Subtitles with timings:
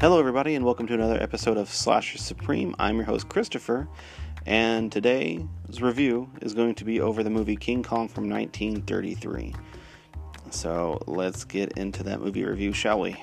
[0.00, 2.72] Hello, everybody, and welcome to another episode of Slasher Supreme.
[2.78, 3.88] I'm your host, Christopher,
[4.46, 5.42] and today's
[5.80, 9.56] review is going to be over the movie King Kong from 1933.
[10.50, 13.14] So let's get into that movie review, shall we?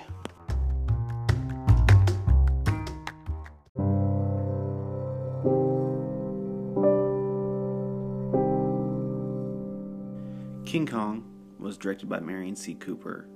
[10.65, 11.23] King Kong
[11.57, 12.73] was directed by Merian C.
[12.73, 13.29] Cooper.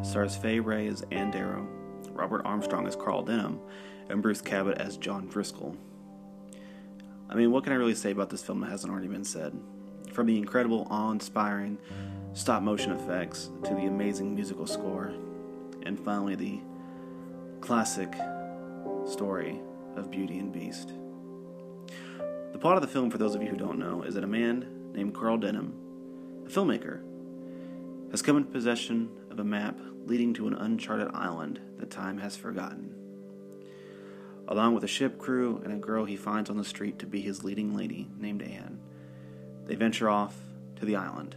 [0.00, 1.68] It stars Fay Wray as Ann Darrow,
[2.12, 3.60] Robert Armstrong as Carl Denham,
[4.08, 5.76] and Bruce Cabot as John Driscoll.
[7.28, 9.58] I mean, what can I really say about this film that hasn't already been said?
[10.12, 11.78] From the incredible, awe inspiring
[12.32, 15.12] stop motion effects to the amazing musical score,
[15.84, 16.60] and finally the
[17.60, 18.14] classic
[19.06, 19.60] story
[19.96, 20.92] of Beauty and Beast.
[22.52, 24.28] The plot of the film, for those of you who don't know, is that a
[24.28, 25.74] man named Carl Denham,
[26.46, 27.00] a filmmaker,
[28.10, 29.08] has come into possession
[29.40, 32.94] a map leading to an uncharted island that time has forgotten.
[34.46, 37.20] Along with a ship crew and a girl he finds on the street to be
[37.20, 38.78] his leading lady named Ann,
[39.66, 40.36] they venture off
[40.76, 41.36] to the island,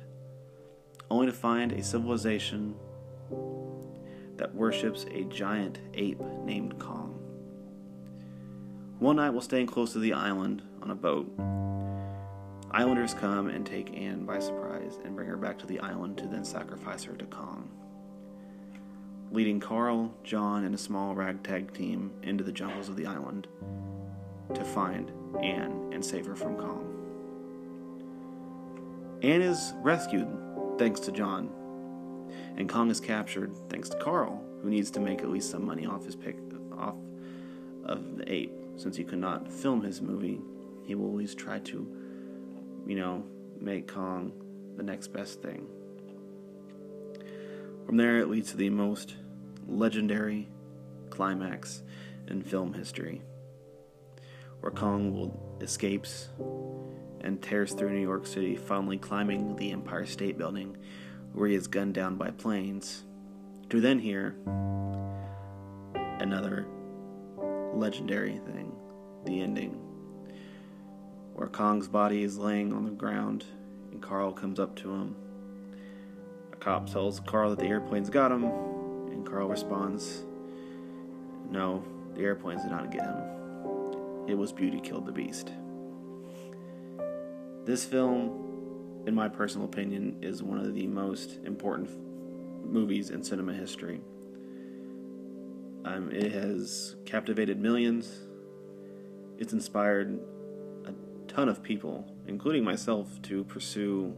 [1.09, 2.76] only to find a civilization
[4.38, 7.20] that worships a giant ape named Kong.
[9.00, 11.28] One night, while staying close to the island on a boat,
[12.74, 16.28] Islanders come and take Ann by surprise and bring her back to the island to
[16.28, 17.70] then sacrifice her to Kong.
[19.34, 23.48] Leading Carl, John, and a small ragtag team into the jungles of the island
[24.53, 26.90] to find Ann and save her from Kong.
[29.22, 30.28] Ann is rescued
[30.78, 31.50] thanks to John,
[32.58, 35.85] and Kong is captured thanks to Carl, who needs to make at least some money
[35.85, 36.38] off his pick
[36.78, 36.96] off
[37.84, 38.53] of the ape.
[38.78, 40.40] Since he could not film his movie,
[40.85, 41.88] he will always try to
[42.85, 43.24] you know,
[43.59, 44.31] make Kong
[44.75, 45.68] the next best thing.
[47.85, 49.16] From there, it leads to the most
[49.68, 50.47] legendary
[51.09, 51.84] climax
[52.28, 53.22] in film history,
[54.59, 56.29] where Kong will escapes
[57.22, 60.78] and tears through New York City, finally climbing the Empire State Building,
[61.34, 63.03] where he is gunned down by planes,
[63.69, 64.35] to then hear
[66.19, 66.68] another
[67.73, 68.72] legendary thing,
[69.25, 69.79] the ending
[71.34, 73.46] where Kong's body is laying on the ground
[73.91, 75.16] and Carl comes up to him.
[76.52, 78.44] A cop tells Carl that the airplane's got him,
[79.13, 80.24] and Carl responds,
[81.50, 81.84] No,
[82.16, 83.18] the airplanes did not get him.
[84.28, 85.51] It was Beauty Killed the Beast.
[87.66, 91.90] This film, in my personal opinion, is one of the most important
[92.66, 94.02] movies in cinema history.
[95.85, 98.22] Um, it has captivated millions.
[99.38, 100.19] It's inspired
[100.85, 100.94] a
[101.28, 104.16] ton of people, including myself, to pursue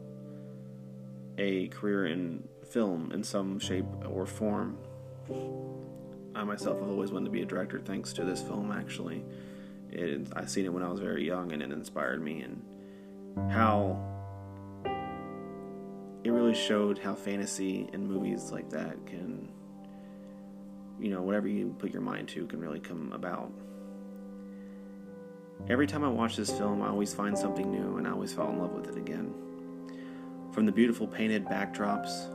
[1.38, 4.78] a career in film in some shape or form.
[5.30, 9.24] I myself have always wanted to be a director thanks to this film, actually.
[9.92, 13.98] It, I seen it when I was very young and it inspired me, and how
[16.24, 19.48] it really showed how fantasy and movies like that can,
[21.00, 23.52] you know, whatever you put your mind to can really come about.
[25.70, 28.50] Every time I watch this film, I always find something new and I always fall
[28.50, 29.34] in love with it again.
[30.52, 32.28] From the beautiful painted backdrops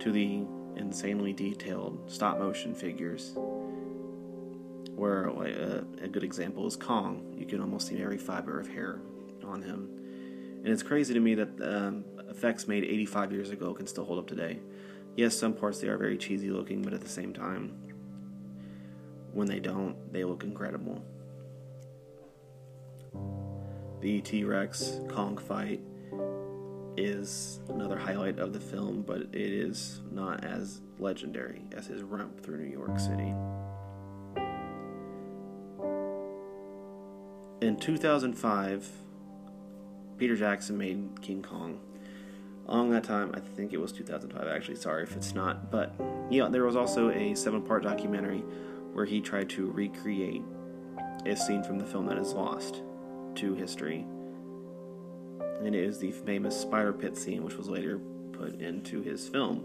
[0.00, 0.44] to the
[0.76, 3.32] insanely detailed stop motion figures,
[4.94, 7.34] where a, a good example is Kong.
[7.36, 9.00] You can almost see every fiber of hair
[9.44, 9.88] on him.
[10.64, 14.18] And it's crazy to me that um, effects made 85 years ago can still hold
[14.18, 14.58] up today.
[15.16, 17.72] Yes, some parts they are very cheesy looking, but at the same time,
[19.32, 21.02] when they don't, they look incredible.
[24.00, 25.80] The T Rex Kong fight
[26.98, 32.42] is another highlight of the film, but it is not as legendary as his romp
[32.42, 33.32] through New York City.
[37.60, 38.88] In 2005,
[40.16, 41.80] Peter Jackson made King Kong.
[42.66, 45.94] Along that time, I think it was 2005 actually, sorry if it's not, but
[46.30, 48.42] yeah, there was also a seven part documentary
[48.92, 50.42] where he tried to recreate
[51.24, 52.82] a scene from the film that is lost
[53.36, 54.04] to history.
[55.60, 57.98] And it is the famous spider pit scene, which was later
[58.32, 59.64] put into his film.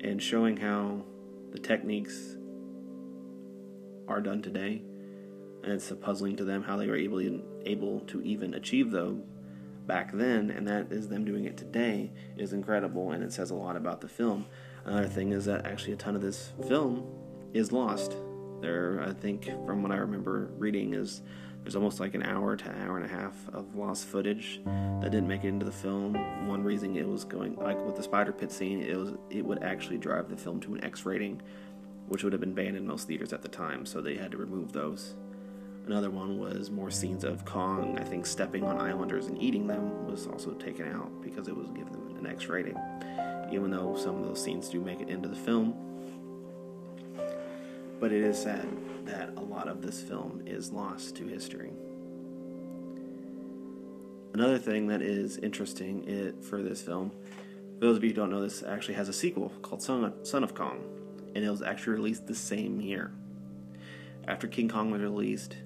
[0.00, 1.02] And showing how
[1.50, 2.36] the techniques
[4.06, 4.82] are done today.
[5.62, 9.24] And it's puzzling to them how they were able, able to even achieve them
[9.88, 13.54] back then, and that is them doing it today is incredible, and it says a
[13.54, 14.46] lot about the film.
[14.84, 17.04] Another thing is that actually a ton of this film
[17.54, 18.14] is lost.
[18.60, 21.22] There, I think, from what I remember reading, is
[21.68, 25.10] there's almost like an hour to an hour and a half of lost footage that
[25.10, 26.14] didn't make it into the film.
[26.48, 29.62] One reason it was going like with the spider pit scene, it was it would
[29.62, 31.42] actually drive the film to an X rating,
[32.06, 34.38] which would have been banned in most theaters at the time, so they had to
[34.38, 35.16] remove those.
[35.84, 40.06] Another one was more scenes of Kong, I think, stepping on islanders and eating them
[40.06, 42.78] was also taken out because it was given an X rating.
[43.52, 45.74] Even though some of those scenes do make it into the film.
[48.00, 48.68] But it is sad
[49.06, 51.72] that a lot of this film is lost to history.
[54.34, 57.10] Another thing that is interesting it, for this film,
[57.78, 60.26] for those of you who don't know, this actually has a sequel called Son of,
[60.26, 60.84] Son of Kong,
[61.34, 63.10] and it was actually released the same year.
[64.28, 65.56] After King Kong was released,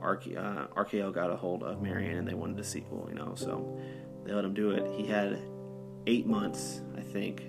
[0.00, 3.34] RK, uh, RKO got a hold of Merian and they wanted a sequel, you know,
[3.36, 3.80] so
[4.24, 4.84] they let him do it.
[4.96, 5.38] He had
[6.06, 7.44] eight months, I think,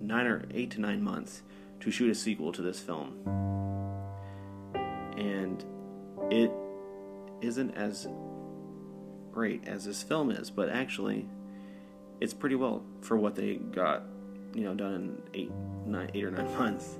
[0.00, 1.42] nine or eight to nine months
[1.80, 3.14] to shoot a sequel to this film.
[5.16, 5.64] And
[6.30, 6.52] it
[7.40, 8.08] isn't as
[9.32, 11.26] great as this film is, but actually,
[12.20, 14.02] it's pretty well for what they got,
[14.54, 15.50] you know, done in eight,
[15.86, 16.98] nine, eight or nine months.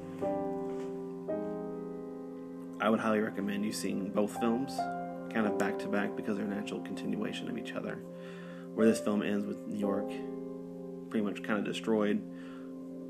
[2.80, 4.74] I would highly recommend you seeing both films,
[5.32, 7.98] kind of back to back, because they're a natural continuation of each other.
[8.74, 10.10] Where this film ends with New York
[11.10, 12.22] pretty much kind of destroyed,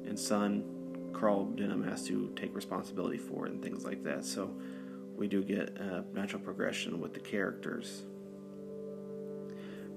[0.06, 0.64] and son
[1.12, 4.24] Carl Denham has to take responsibility for it and things like that.
[4.24, 4.54] So
[5.16, 8.02] we do get a natural progression with the characters.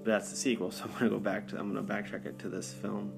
[0.02, 2.48] But that's the sequel, so I'm gonna go back to I'm gonna backtrack it to
[2.48, 3.12] this film.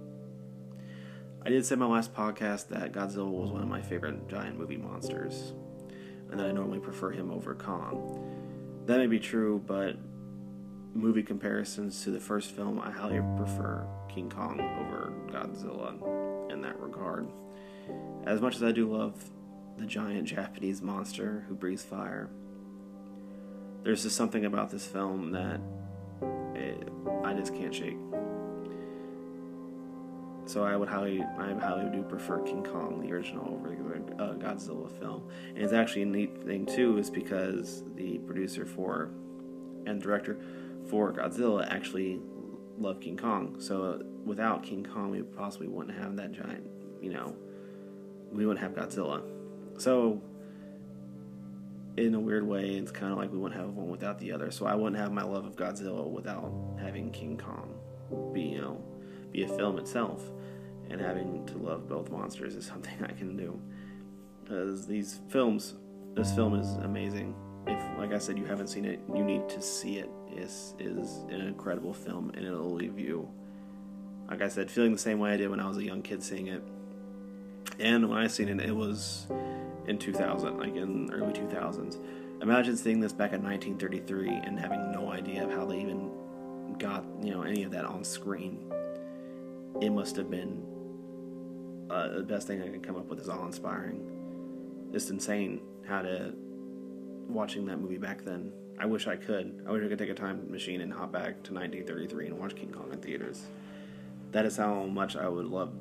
[1.45, 4.59] I did say in my last podcast that Godzilla was one of my favorite giant
[4.59, 5.53] movie monsters
[6.31, 8.23] and that I normally prefer him over Kong.
[8.87, 9.97] That may be true, but
[10.95, 16.81] movie comparisons to the first film, I highly prefer King Kong over Godzilla in that
[16.81, 17.29] regard.
[18.27, 19.31] As much as I do love
[19.79, 22.29] the giant Japanese monster who breathes fire,
[23.83, 25.61] there's just something about this film that
[26.55, 26.89] it,
[27.25, 27.99] I just can't shake.
[30.47, 34.35] So I would highly, I highly do prefer King Kong, the original, over the uh,
[34.35, 35.29] Godzilla film.
[35.49, 39.11] And it's actually a neat thing too, is because the producer for
[39.87, 40.39] and director
[40.89, 42.21] for Godzilla actually
[42.79, 43.57] loved King Kong.
[43.59, 46.67] So without King Kong, we possibly wouldn't have that giant,
[47.01, 47.35] you know,
[48.33, 49.23] we wouldn't have Godzilla.
[49.79, 50.21] So
[51.97, 54.51] in a weird way, it's kind of like we wouldn't have one without the other.
[54.51, 57.75] So I wouldn't have my love of Godzilla without having King Kong
[58.33, 58.81] be, you know,
[59.33, 60.23] be a film itself
[60.91, 63.61] and having to love both monsters is something I can do.
[64.43, 65.75] Because these films,
[66.15, 67.35] this film is amazing.
[67.67, 70.09] If, like I said, you haven't seen it, you need to see it.
[70.31, 73.29] It's is an incredible film, and it'll leave you,
[74.29, 76.23] like I said, feeling the same way I did when I was a young kid
[76.23, 76.63] seeing it.
[77.79, 79.27] And when I seen it, it was
[79.87, 81.99] in 2000, like in early 2000s.
[82.43, 86.11] Imagine seeing this back in 1933 and having no idea of how they even
[86.79, 88.73] got, you know, any of that on screen.
[89.81, 90.63] It must have been
[91.91, 94.91] uh, the best thing I can come up with is awe inspiring.
[94.93, 96.33] It's insane how to
[97.29, 98.53] watching that movie back then.
[98.79, 99.65] I wish I could.
[99.67, 102.55] I wish I could take a time machine and hop back to 1933 and watch
[102.55, 103.47] King Kong in theaters.
[104.33, 105.73] That is how much I would love,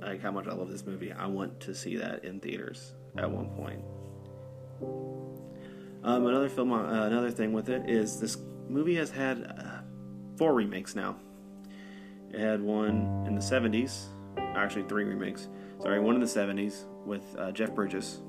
[0.00, 1.12] like how much I love this movie.
[1.12, 3.82] I want to see that in theaters at one point.
[6.04, 8.36] Um, another film, uh, another thing with it is this
[8.68, 9.82] movie has had uh,
[10.36, 11.16] four remakes now.
[12.32, 14.04] It had one in the 70s,
[14.54, 15.48] actually three remakes.
[15.82, 18.20] Sorry, one in the 70s with uh, Jeff Bridges,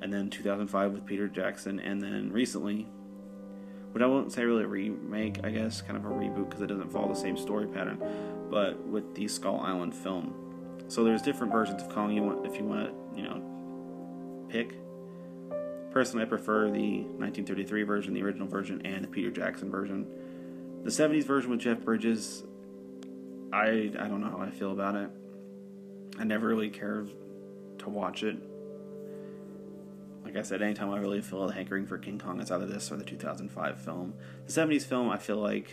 [0.00, 2.88] and then 2005 with Peter Jackson, and then recently,
[3.98, 6.92] which I won't say really remake, I guess, kind of a reboot because it doesn't
[6.92, 8.00] follow the same story pattern,
[8.48, 10.32] but with the Skull Island film.
[10.86, 14.76] So there's different versions of Kong you want if you want to, you know, pick.
[15.90, 20.06] Personally, I prefer the 1933 version, the original version, and the Peter Jackson version.
[20.84, 22.44] The 70s version with Jeff Bridges,
[23.52, 25.10] I I don't know how I feel about it.
[26.20, 27.10] I never really cared
[27.78, 28.36] to watch it.
[30.28, 32.92] Like I said, anytime I really feel a hankering for King Kong, it's either this
[32.92, 34.12] or the 2005 film.
[34.44, 35.72] The 70s film, I feel like,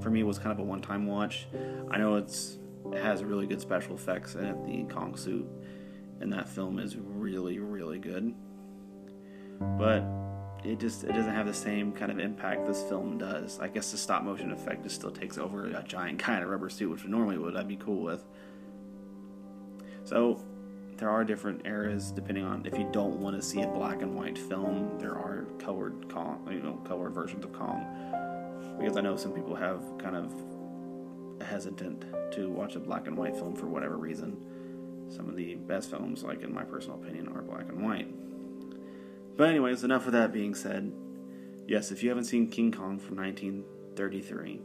[0.00, 1.48] for me, was kind of a one-time watch.
[1.90, 2.58] I know it's
[2.92, 4.62] it has really good special effects in.
[4.62, 5.48] The Kong suit
[6.20, 8.32] in that film is really, really good.
[9.58, 10.04] But
[10.62, 13.58] it just it doesn't have the same kind of impact this film does.
[13.58, 16.70] I guess the stop motion effect just still takes over a giant in a rubber
[16.70, 18.22] suit, which normally would I'd be cool with.
[20.04, 20.40] So
[21.02, 24.14] there are different eras depending on if you don't want to see a black and
[24.14, 24.96] white film.
[25.00, 27.84] There are colored Kong, you know, colored versions of Kong,
[28.78, 30.32] because I know some people have kind of
[31.44, 32.04] hesitant
[32.34, 35.08] to watch a black and white film for whatever reason.
[35.08, 38.06] Some of the best films, like in my personal opinion, are black and white.
[39.36, 40.92] But, anyways, enough of that being said.
[41.66, 44.60] Yes, if you haven't seen King Kong from 1933,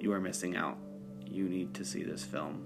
[0.00, 0.78] you are missing out.
[1.26, 2.64] You need to see this film.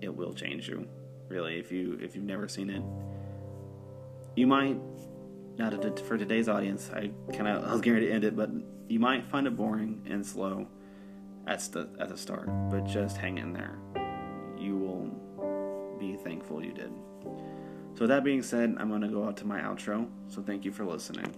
[0.00, 0.86] It will change you.
[1.28, 2.82] Really, if you if you've never seen it,
[4.36, 4.78] you might.
[5.58, 8.50] Not for today's audience, I kind of I was going to end it, but
[8.88, 10.66] you might find it boring and slow
[11.46, 12.48] at the at the start.
[12.70, 13.78] But just hang in there.
[14.58, 16.90] You will be thankful you did.
[17.94, 20.08] So, with that being said, I'm going to go out to my outro.
[20.28, 21.34] So, thank you for listening.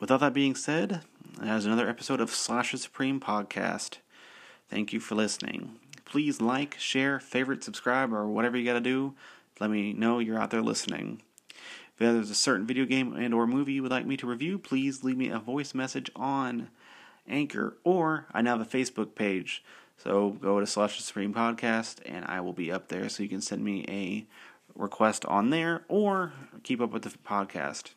[0.00, 1.02] With all that being said,
[1.40, 3.98] that is another episode of Slasher Supreme Podcast.
[4.70, 5.76] Thank you for listening.
[6.04, 9.14] Please like, share, favorite, subscribe, or whatever you got to do.
[9.60, 11.22] Let me know you're out there listening.
[11.50, 14.58] If there's a certain video game and or movie you would like me to review,
[14.58, 16.68] please leave me a voice message on
[17.28, 19.64] Anchor, or I now have a Facebook page.
[19.96, 23.40] So go to Slasher Supreme Podcast, and I will be up there, so you can
[23.40, 24.26] send me a
[24.78, 26.32] request on there, or
[26.62, 27.90] keep up with the podcast.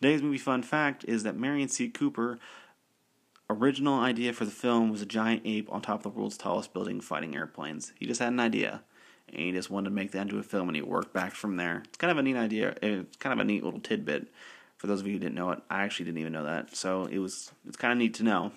[0.00, 1.88] Today's movie fun fact is that Merian C.
[1.88, 2.38] Cooper
[3.50, 6.72] original idea for the film was a giant ape on top of the world's tallest
[6.72, 7.92] building fighting airplanes.
[7.98, 8.82] He just had an idea,
[9.28, 11.56] and he just wanted to make that into a film, and he worked back from
[11.56, 11.82] there.
[11.84, 12.76] It's kind of a neat idea.
[12.80, 14.28] It's kind of a neat little tidbit.
[14.76, 17.04] For those of you who didn't know it, I actually didn't even know that, so
[17.04, 18.52] it was it's kind of neat to know.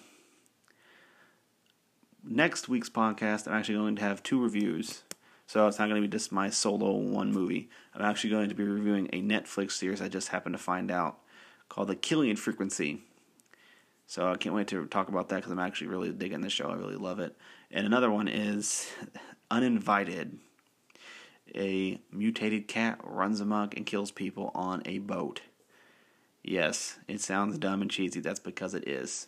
[2.23, 5.03] Next week's podcast, I'm actually going to have two reviews.
[5.45, 7.69] So it's not going to be just my solo one movie.
[7.93, 11.19] I'm actually going to be reviewing a Netflix series I just happened to find out
[11.67, 13.03] called The Killing Frequency.
[14.05, 16.69] So I can't wait to talk about that because I'm actually really digging this show.
[16.69, 17.36] I really love it.
[17.72, 18.91] And another one is
[19.51, 20.39] Uninvited.
[21.55, 25.41] A mutated cat runs amok and kills people on a boat.
[26.41, 28.19] Yes, it sounds dumb and cheesy.
[28.19, 29.27] That's because it is.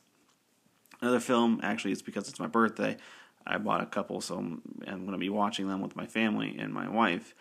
[1.02, 2.98] Another film, actually, it's because it's my birthday.
[3.46, 6.56] I bought a couple, so I'm, I'm going to be watching them with my family
[6.58, 7.36] and my wife.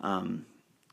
[0.00, 0.44] Um,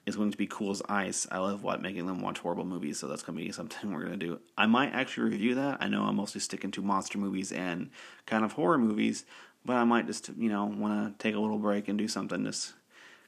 [0.05, 1.27] is going to be Cool as Ice.
[1.31, 4.05] I love what making them watch horrible movies, so that's going to be something we're
[4.05, 4.39] going to do.
[4.57, 5.77] I might actually review that.
[5.81, 7.89] I know I'm mostly sticking to monster movies and
[8.25, 9.25] kind of horror movies,
[9.65, 12.43] but I might just you know want to take a little break and do something
[12.45, 12.73] just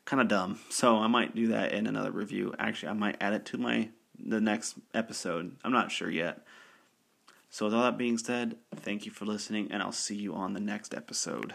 [0.06, 0.60] kind of dumb.
[0.70, 2.54] So I might do that in another review.
[2.60, 5.56] Actually, I might add it to my the next episode.
[5.64, 6.46] I'm not sure yet.
[7.50, 10.54] So with all that being said, thank you for listening, and I'll see you on
[10.54, 11.54] the next episode.